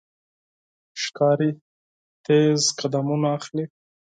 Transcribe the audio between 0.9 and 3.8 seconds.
ښکاري تیز قدمونه اخلي.